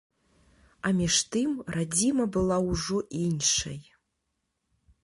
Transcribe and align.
А 0.87 0.91
між 1.01 1.17
тым, 1.35 1.53
радзіма 1.75 2.25
была 2.39 2.57
ўжо 2.71 2.97
іншай. 3.23 3.79